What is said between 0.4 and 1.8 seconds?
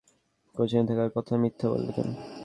কোচিনে থাকার কথা মিথ্যা